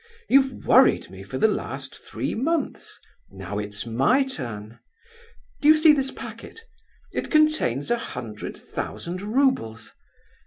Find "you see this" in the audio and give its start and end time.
5.67-6.09